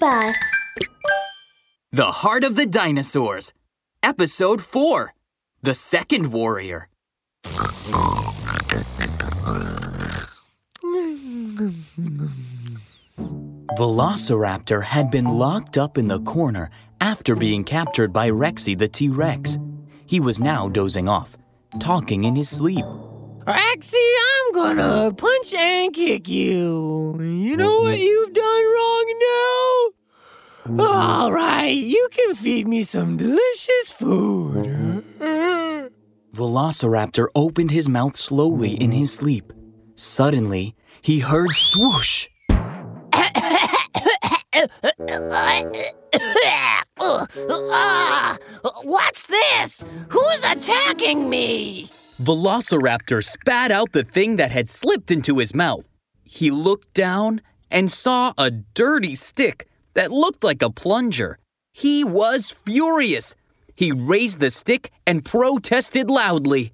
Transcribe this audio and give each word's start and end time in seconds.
Bus. 0.00 0.38
The 1.92 2.10
Heart 2.10 2.44
of 2.44 2.56
the 2.56 2.66
Dinosaurs. 2.66 3.52
Episode 4.02 4.60
4 4.60 5.14
The 5.62 5.74
Second 5.74 6.32
Warrior. 6.32 6.88
Velociraptor 13.78 14.82
had 14.84 15.10
been 15.10 15.24
locked 15.24 15.78
up 15.78 15.98
in 15.98 16.08
the 16.08 16.20
corner 16.20 16.70
after 17.00 17.34
being 17.34 17.64
captured 17.64 18.12
by 18.12 18.30
Rexy 18.30 18.76
the 18.78 18.88
T 18.88 19.08
Rex. 19.08 19.58
He 20.06 20.20
was 20.20 20.40
now 20.40 20.68
dozing 20.68 21.08
off, 21.08 21.36
talking 21.80 22.24
in 22.24 22.36
his 22.36 22.48
sleep. 22.48 22.84
Rexy, 23.46 23.94
I'm 23.94 24.54
gonna 24.54 25.12
punch 25.12 25.54
and 25.54 25.92
kick 25.92 26.28
you. 26.28 27.16
You 27.20 27.56
know 27.56 27.82
what 27.82 27.98
you've 27.98 28.32
done 28.32 28.44
wrong 28.44 29.14
now? 29.20 29.73
Mm-hmm. 30.64 30.80
All 30.80 31.30
right, 31.30 31.76
you 31.76 32.08
can 32.10 32.34
feed 32.34 32.66
me 32.66 32.84
some 32.84 33.18
delicious 33.18 33.90
food. 33.90 35.04
Velociraptor 36.32 37.26
opened 37.34 37.70
his 37.70 37.86
mouth 37.86 38.16
slowly 38.16 38.70
in 38.70 38.90
mm-hmm. 38.90 39.00
his 39.00 39.12
sleep. 39.12 39.52
Suddenly, 39.94 40.74
he 41.02 41.18
heard 41.18 41.54
swoosh. 41.54 42.28
What's 48.82 49.26
this? 49.26 49.84
Who's 50.08 50.42
attacking 50.44 51.28
me? 51.28 51.88
Velociraptor 52.22 53.22
spat 53.22 53.70
out 53.70 53.92
the 53.92 54.02
thing 54.02 54.36
that 54.36 54.50
had 54.50 54.70
slipped 54.70 55.10
into 55.10 55.36
his 55.36 55.54
mouth. 55.54 55.86
He 56.22 56.50
looked 56.50 56.94
down 56.94 57.42
and 57.70 57.92
saw 57.92 58.32
a 58.38 58.50
dirty 58.50 59.14
stick 59.14 59.68
that 59.94 60.12
looked 60.12 60.44
like 60.44 60.62
a 60.62 60.70
plunger. 60.70 61.38
He 61.72 62.04
was 62.04 62.50
furious. 62.50 63.34
He 63.74 63.90
raised 63.90 64.40
the 64.40 64.50
stick 64.50 64.90
and 65.06 65.24
protested 65.24 66.10
loudly. 66.10 66.72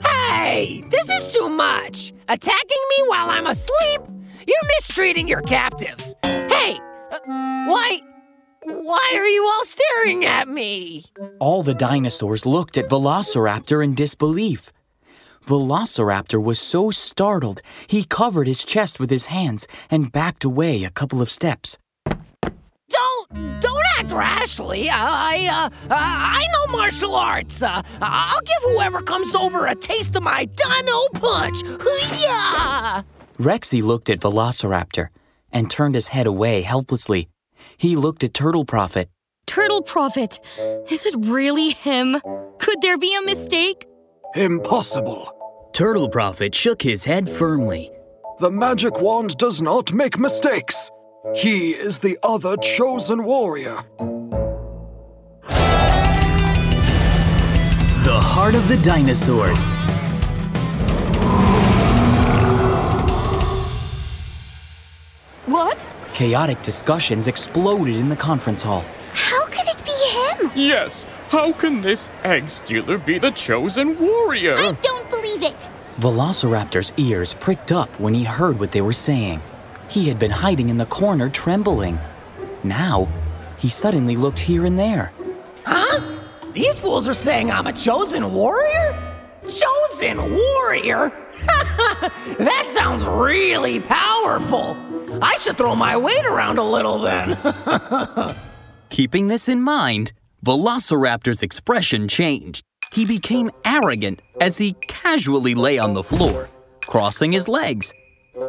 Hey, 0.00 0.82
this 0.90 1.08
is 1.08 1.34
too 1.34 1.48
much. 1.48 2.12
Attacking 2.28 2.84
me 2.90 3.08
while 3.08 3.30
I'm 3.30 3.46
asleep? 3.46 4.00
You're 4.46 4.70
mistreating 4.76 5.28
your 5.28 5.42
captives. 5.42 6.14
Hey, 6.22 6.80
uh, 7.12 7.18
why? 7.26 8.00
Why 8.64 9.14
are 9.16 9.26
you 9.26 9.44
all 9.44 9.64
staring 9.64 10.24
at 10.24 10.48
me? 10.48 11.04
All 11.38 11.62
the 11.62 11.74
dinosaurs 11.74 12.46
looked 12.46 12.78
at 12.78 12.86
Velociraptor 12.86 13.82
in 13.82 13.94
disbelief. 13.94 14.72
Velociraptor 15.44 16.42
was 16.42 16.60
so 16.60 16.90
startled, 16.90 17.62
he 17.86 18.04
covered 18.04 18.46
his 18.46 18.64
chest 18.64 19.00
with 19.00 19.10
his 19.10 19.26
hands 19.26 19.66
and 19.90 20.12
backed 20.12 20.44
away 20.44 20.84
a 20.84 20.90
couple 20.90 21.22
of 21.22 21.30
steps. 21.30 21.78
Don't 23.34 23.80
don't 23.80 23.98
act 23.98 24.12
rashly. 24.12 24.88
I 24.90 25.70
uh, 25.70 25.88
I 25.90 26.46
know 26.52 26.72
martial 26.72 27.14
arts. 27.14 27.62
Uh, 27.62 27.82
I'll 28.00 28.40
give 28.40 28.62
whoever 28.72 29.00
comes 29.00 29.34
over 29.34 29.66
a 29.66 29.74
taste 29.74 30.16
of 30.16 30.22
my 30.22 30.44
Dino 30.44 31.08
Punch. 31.14 31.62
Hoo-yah! 31.62 33.02
Rexy 33.38 33.82
looked 33.82 34.10
at 34.10 34.20
Velociraptor 34.20 35.08
and 35.52 35.70
turned 35.70 35.94
his 35.94 36.08
head 36.08 36.26
away 36.26 36.62
helplessly. 36.62 37.28
He 37.76 37.96
looked 37.96 38.24
at 38.24 38.34
Turtle 38.34 38.64
Prophet. 38.64 39.08
Turtle 39.46 39.82
Prophet, 39.82 40.38
is 40.90 41.06
it 41.06 41.14
really 41.18 41.70
him? 41.70 42.20
Could 42.58 42.82
there 42.82 42.98
be 42.98 43.16
a 43.16 43.22
mistake? 43.22 43.86
Impossible. 44.36 45.32
Turtle 45.72 46.08
Prophet 46.08 46.54
shook 46.54 46.82
his 46.82 47.04
head 47.04 47.28
firmly. 47.28 47.90
The 48.38 48.50
magic 48.50 49.00
wand 49.00 49.36
does 49.38 49.60
not 49.60 49.92
make 49.92 50.18
mistakes. 50.18 50.90
He 51.34 51.72
is 51.72 51.98
the 51.98 52.18
other 52.22 52.56
chosen 52.56 53.24
warrior. 53.24 53.84
The 58.04 58.18
Heart 58.18 58.54
of 58.54 58.66
the 58.68 58.78
Dinosaurs. 58.78 59.64
What? 65.44 65.90
Chaotic 66.14 66.62
discussions 66.62 67.28
exploded 67.28 67.96
in 67.96 68.08
the 68.08 68.16
conference 68.16 68.62
hall. 68.62 68.86
How 69.10 69.44
could 69.44 69.66
it 69.66 69.84
be 69.84 69.90
him? 69.90 70.52
Yes, 70.56 71.04
how 71.28 71.52
can 71.52 71.82
this 71.82 72.08
egg 72.24 72.48
stealer 72.48 72.96
be 72.96 73.18
the 73.18 73.30
chosen 73.32 73.98
warrior? 73.98 74.54
I 74.56 74.72
don't 74.80 75.10
believe 75.10 75.42
it. 75.42 75.68
Velociraptor's 75.98 76.94
ears 76.96 77.34
pricked 77.34 77.72
up 77.72 78.00
when 78.00 78.14
he 78.14 78.24
heard 78.24 78.58
what 78.58 78.72
they 78.72 78.80
were 78.80 78.94
saying. 78.94 79.42
He 79.90 80.06
had 80.06 80.20
been 80.20 80.30
hiding 80.30 80.68
in 80.68 80.76
the 80.76 80.86
corner, 80.86 81.28
trembling. 81.28 81.98
Now, 82.62 83.08
he 83.58 83.68
suddenly 83.68 84.16
looked 84.16 84.38
here 84.38 84.64
and 84.64 84.78
there. 84.78 85.12
Huh? 85.66 86.22
These 86.52 86.78
fools 86.78 87.08
are 87.08 87.14
saying 87.14 87.50
I'm 87.50 87.66
a 87.66 87.72
chosen 87.72 88.32
warrior? 88.32 88.96
Chosen 89.42 90.32
warrior? 90.32 91.12
that 92.38 92.66
sounds 92.68 93.04
really 93.06 93.80
powerful. 93.80 94.76
I 95.20 95.34
should 95.40 95.56
throw 95.56 95.74
my 95.74 95.96
weight 95.96 96.24
around 96.24 96.58
a 96.58 96.62
little 96.62 97.00
then. 97.00 97.36
Keeping 98.90 99.26
this 99.26 99.48
in 99.48 99.60
mind, 99.60 100.12
Velociraptor's 100.46 101.42
expression 101.42 102.06
changed. 102.06 102.62
He 102.92 103.04
became 103.04 103.50
arrogant 103.64 104.22
as 104.40 104.58
he 104.58 104.74
casually 104.86 105.54
lay 105.54 105.78
on 105.78 105.94
the 105.94 106.04
floor, 106.04 106.48
crossing 106.86 107.32
his 107.32 107.48
legs. 107.48 107.92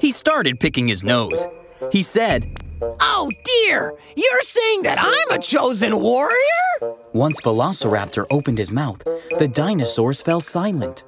He 0.00 0.12
started 0.12 0.60
picking 0.60 0.88
his 0.88 1.04
nose. 1.04 1.46
He 1.90 2.02
said, 2.02 2.56
oh 3.00 3.30
dear, 3.44 3.94
you're 4.16 4.42
saying 4.42 4.82
that 4.82 4.98
I'm 5.00 5.36
a 5.36 5.40
chosen 5.40 6.00
warrior? 6.00 6.36
Once 7.12 7.40
Velociraptor 7.40 8.26
opened 8.30 8.58
his 8.58 8.70
mouth, 8.70 9.02
the 9.38 9.48
dinosaurs 9.48 10.22
fell 10.22 10.40
silent. 10.40 11.02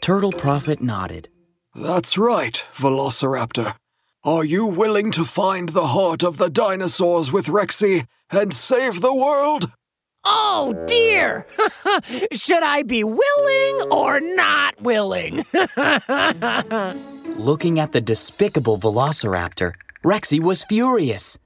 Turtle 0.00 0.32
Prophet 0.32 0.80
nodded. 0.80 1.28
That's 1.74 2.16
right, 2.16 2.64
Velociraptor. 2.74 3.74
Are 4.24 4.44
you 4.44 4.66
willing 4.66 5.12
to 5.12 5.24
find 5.24 5.68
the 5.68 5.88
heart 5.88 6.24
of 6.24 6.38
the 6.38 6.50
dinosaurs 6.50 7.32
with 7.32 7.46
Rexy 7.46 8.06
and 8.30 8.52
save 8.52 9.00
the 9.00 9.14
world? 9.14 9.70
Oh 10.24 10.84
dear! 10.86 11.46
Should 12.32 12.64
I 12.64 12.82
be 12.82 13.04
willing 13.04 13.92
or 13.92 14.18
not 14.20 14.82
willing? 14.82 15.44
Looking 17.38 17.78
at 17.78 17.92
the 17.92 18.00
despicable 18.00 18.78
Velociraptor, 18.78 19.74
Rexy 20.02 20.40
was 20.40 20.64
furious. 20.64 21.38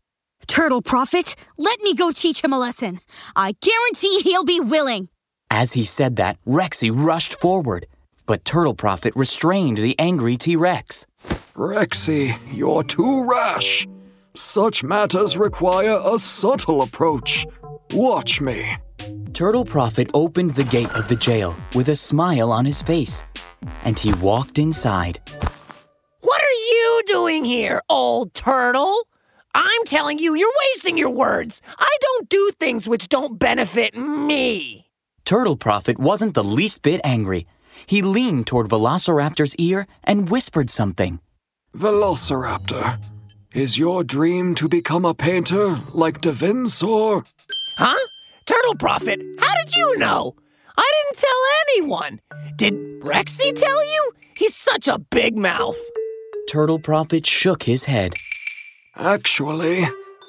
Turtle 0.46 0.82
Prophet, 0.82 1.34
let 1.58 1.80
me 1.80 1.94
go 1.94 2.12
teach 2.12 2.44
him 2.44 2.52
a 2.52 2.60
lesson. 2.60 3.00
I 3.34 3.56
guarantee 3.60 4.20
he'll 4.20 4.44
be 4.44 4.60
willing. 4.60 5.08
As 5.50 5.72
he 5.72 5.84
said 5.84 6.14
that, 6.14 6.38
Rexy 6.46 6.92
rushed 6.94 7.34
forward, 7.34 7.86
but 8.24 8.44
Turtle 8.44 8.76
Prophet 8.76 9.14
restrained 9.16 9.78
the 9.78 9.98
angry 9.98 10.36
T 10.36 10.54
Rex. 10.54 11.06
Rexy, 11.56 12.38
you're 12.52 12.84
too 12.84 13.28
rash. 13.28 13.84
Such 14.34 14.84
matters 14.84 15.36
require 15.36 16.00
a 16.04 16.18
subtle 16.18 16.82
approach. 16.82 17.44
Watch 17.94 18.40
me. 18.40 18.76
Turtle 19.32 19.64
Prophet 19.64 20.08
opened 20.14 20.52
the 20.52 20.62
gate 20.62 20.92
of 20.92 21.08
the 21.08 21.16
jail 21.16 21.56
with 21.74 21.88
a 21.88 21.96
smile 21.96 22.52
on 22.52 22.64
his 22.64 22.80
face, 22.80 23.24
and 23.84 23.98
he 23.98 24.12
walked 24.14 24.60
inside. 24.60 25.18
What 27.10 27.16
are 27.16 27.30
you 27.30 27.30
doing 27.30 27.44
here, 27.44 27.82
old 27.88 28.34
turtle? 28.34 29.08
I'm 29.54 29.84
telling 29.86 30.18
you, 30.18 30.34
you're 30.34 30.52
wasting 30.68 30.96
your 30.96 31.10
words. 31.10 31.60
I 31.78 31.96
don't 32.00 32.28
do 32.28 32.50
things 32.58 32.88
which 32.88 33.08
don't 33.08 33.38
benefit 33.38 33.96
me. 33.96 34.86
Turtle 35.24 35.56
Prophet 35.56 35.98
wasn't 35.98 36.34
the 36.34 36.44
least 36.44 36.82
bit 36.82 37.00
angry. 37.02 37.46
He 37.86 38.02
leaned 38.02 38.46
toward 38.46 38.68
Velociraptor's 38.68 39.56
ear 39.56 39.86
and 40.04 40.28
whispered 40.28 40.70
something. 40.70 41.20
Velociraptor, 41.76 43.02
is 43.54 43.78
your 43.78 44.04
dream 44.04 44.54
to 44.56 44.68
become 44.68 45.04
a 45.04 45.14
painter 45.14 45.78
like 45.94 46.20
Da 46.20 46.30
Vinci 46.30 47.22
Huh? 47.76 48.06
Turtle 48.46 48.74
Prophet, 48.76 49.20
how 49.40 49.54
did 49.56 49.74
you 49.76 49.98
know? 49.98 50.34
I 50.76 50.92
didn't 50.96 51.20
tell 51.20 51.42
anyone. 51.68 52.20
Did 52.56 52.74
Rexy 53.02 53.58
tell 53.58 53.84
you? 53.84 54.12
He's 54.36 54.56
such 54.56 54.88
a 54.88 54.98
big 54.98 55.36
mouth. 55.36 55.78
Turtle 56.50 56.80
Prophet 56.80 57.24
shook 57.26 57.62
his 57.62 57.84
head. 57.84 58.12
Actually, 58.96 59.86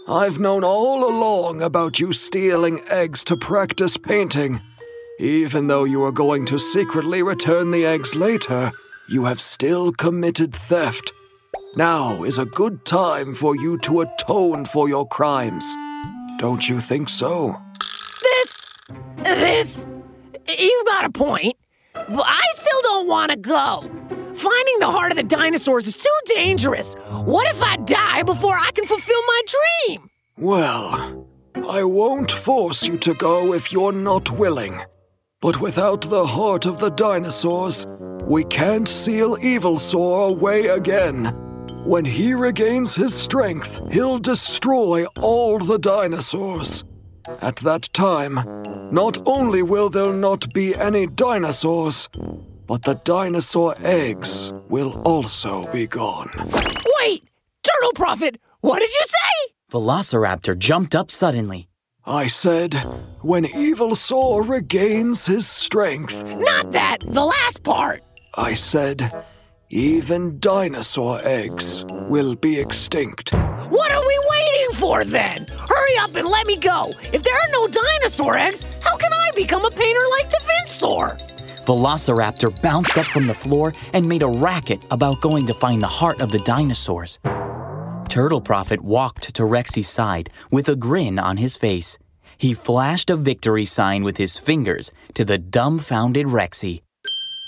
I've 0.08 0.38
known 0.38 0.64
all 0.64 1.10
along 1.10 1.64
about 1.64 2.00
you 2.00 2.14
stealing 2.14 2.84
eggs 2.90 3.24
to 3.24 3.36
practice 3.36 3.98
painting. 3.98 4.62
Even 5.20 5.66
though 5.66 5.84
you 5.84 6.04
are 6.04 6.12
going 6.12 6.46
to 6.46 6.60
secretly 6.60 7.24
return 7.24 7.72
the 7.72 7.88
eggs 7.88 8.14
later, 8.14 8.72
you 9.10 9.26
have 9.26 9.42
still 9.42 9.92
committed 9.92 10.54
theft. 10.54 11.12
Now 11.76 12.24
is 12.24 12.38
a 12.38 12.46
good 12.46 12.86
time 12.86 13.34
for 13.34 13.56
you 13.56 13.80
to 13.80 14.02
atone 14.02 14.66
for 14.66 14.88
your 14.88 15.08
crimes. 15.08 15.66
Don't 16.38 16.70
you 16.70 16.80
think 16.80 17.10
so? 17.10 17.60
This, 18.22 18.68
this, 19.24 19.90
you've 20.60 20.86
got 20.86 21.04
a 21.04 21.10
point, 21.10 21.58
but 21.96 22.28
I 22.28 22.44
still 22.52 22.82
don't 22.84 23.08
want 23.08 23.32
to 23.32 23.38
go. 23.38 24.21
Finding 24.42 24.80
the 24.80 24.90
heart 24.90 25.12
of 25.12 25.18
the 25.18 25.36
dinosaurs 25.38 25.86
is 25.86 25.96
too 25.96 26.20
dangerous. 26.36 26.96
What 27.26 27.48
if 27.48 27.62
I 27.62 27.76
die 27.78 28.24
before 28.24 28.58
I 28.58 28.72
can 28.72 28.86
fulfill 28.88 29.22
my 29.28 29.42
dream? 29.54 30.10
Well, 30.36 31.28
I 31.70 31.84
won't 31.84 32.32
force 32.32 32.88
you 32.88 32.98
to 32.98 33.14
go 33.14 33.54
if 33.54 33.72
you're 33.72 33.92
not 33.92 34.32
willing. 34.32 34.82
But 35.42 35.62
without 35.62 36.10
the 36.10 36.26
heart 36.26 36.66
of 36.66 36.80
the 36.80 36.90
dinosaurs, 36.90 37.86
we 38.24 38.44
can't 38.46 38.88
seal 38.88 39.38
Evilsaur 39.38 40.32
away 40.32 40.70
again. 40.70 41.26
When 41.86 42.04
he 42.04 42.34
regains 42.34 42.96
his 42.96 43.14
strength, 43.14 43.80
he'll 43.92 44.18
destroy 44.18 45.06
all 45.22 45.60
the 45.60 45.78
dinosaurs. 45.78 46.84
At 47.44 47.58
that 47.58 47.94
time, 47.94 48.40
not 48.92 49.20
only 49.28 49.62
will 49.62 49.90
there 49.90 50.14
not 50.14 50.52
be 50.52 50.76
any 50.76 51.06
dinosaurs, 51.06 52.10
but 52.72 52.84
the 52.84 52.94
dinosaur 52.94 53.76
eggs 53.84 54.54
will 54.70 55.02
also 55.02 55.70
be 55.74 55.86
gone. 55.86 56.32
Wait! 57.02 57.22
Turtle 57.64 57.92
Prophet, 57.94 58.40
what 58.62 58.80
did 58.80 58.90
you 58.94 59.02
say? 59.04 59.54
Velociraptor 59.70 60.58
jumped 60.58 60.96
up 60.96 61.12
suddenly. 61.12 61.68
I 62.06 62.28
said, 62.28 62.76
when 63.20 63.44
Evilsaur 63.44 64.48
regains 64.48 65.26
his 65.26 65.48
strength, 65.48 66.24
Not 66.38 66.72
that, 66.72 67.00
the 67.02 67.26
last 67.26 67.62
part. 67.64 68.04
I 68.36 68.54
said, 68.54 69.12
even 69.70 70.40
dinosaur 70.40 71.20
eggs 71.26 71.84
will 72.08 72.36
be 72.36 72.58
extinct. 72.58 73.34
What 73.34 73.92
are 73.92 74.08
we 74.08 74.20
waiting 74.30 74.76
for 74.76 75.04
then? 75.04 75.46
Hurry 75.68 75.98
up 76.00 76.16
and 76.16 76.26
let 76.26 76.48
me 76.48 76.56
go. 76.56 76.94
If 77.12 77.22
there 77.22 77.36
are 77.36 77.52
no 77.52 77.68
dinosaur 77.68 78.38
eggs, 78.38 78.64
how 78.82 78.96
can 78.96 79.12
I 79.12 79.32
become 79.36 79.66
a 79.66 79.72
painter 79.72 80.08
like 80.18 80.32
Da 80.32 80.40
Vinci? 80.40 81.31
Velociraptor 81.66 82.62
bounced 82.62 82.98
up 82.98 83.06
from 83.06 83.28
the 83.28 83.34
floor 83.34 83.74
and 83.94 84.08
made 84.08 84.24
a 84.24 84.28
racket 84.28 84.86
about 84.92 85.22
going 85.22 85.46
to 85.48 85.54
find 85.54 85.82
the 85.82 85.88
heart 85.88 86.22
of 86.22 86.32
the 86.32 86.40
dinosaurs. 86.40 87.20
Turtle 88.10 88.42
Prophet 88.42 88.82
walked 88.82 89.34
to 89.36 89.44
Rexy's 89.44 89.88
side 89.88 90.30
with 90.52 90.68
a 90.68 90.76
grin 90.76 91.18
on 91.18 91.38
his 91.38 91.56
face. 91.56 91.98
He 92.38 92.54
flashed 92.54 93.10
a 93.10 93.16
victory 93.16 93.66
sign 93.66 94.04
with 94.04 94.18
his 94.18 94.38
fingers 94.38 94.92
to 95.14 95.24
the 95.24 95.38
dumbfounded 95.38 96.26
Rexy. 96.26 96.82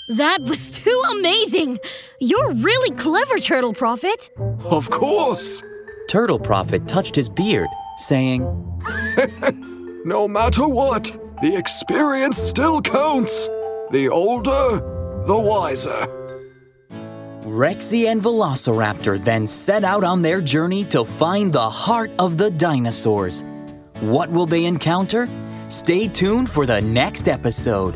That 0.08 0.40
was 0.42 0.78
too 0.78 1.02
amazing! 1.10 1.78
You're 2.20 2.52
really 2.52 2.94
clever, 2.96 3.38
Turtle 3.38 3.72
Prophet. 3.72 4.30
Of 4.64 4.90
course! 4.90 5.62
Turtle 6.08 6.38
Prophet 6.38 6.86
touched 6.86 7.16
his 7.16 7.28
beard, 7.28 7.68
saying, 7.96 8.42
No 10.04 10.28
matter 10.28 10.68
what, 10.68 11.04
the 11.40 11.56
experience 11.56 12.38
still 12.38 12.80
counts. 12.82 13.48
The 13.94 14.08
older, 14.08 14.82
the 15.24 15.38
wiser. 15.38 16.08
Rexy 17.42 18.08
and 18.10 18.20
Velociraptor 18.20 19.22
then 19.22 19.46
set 19.46 19.84
out 19.84 20.02
on 20.02 20.20
their 20.20 20.40
journey 20.40 20.82
to 20.86 21.04
find 21.04 21.52
the 21.52 21.70
heart 21.70 22.12
of 22.18 22.36
the 22.36 22.50
dinosaurs. 22.50 23.44
What 24.00 24.32
will 24.32 24.46
they 24.46 24.64
encounter? 24.64 25.28
Stay 25.68 26.08
tuned 26.08 26.50
for 26.50 26.66
the 26.66 26.80
next 26.80 27.28
episode. 27.28 27.94